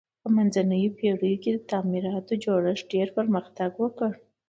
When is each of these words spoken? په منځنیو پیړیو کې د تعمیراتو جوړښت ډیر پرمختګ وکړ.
په 0.21 0.27
منځنیو 0.35 0.95
پیړیو 0.97 1.41
کې 1.43 1.51
د 1.53 1.59
تعمیراتو 1.71 2.33
جوړښت 2.43 2.85
ډیر 2.93 3.07
پرمختګ 3.17 3.71
وکړ. 3.77 4.11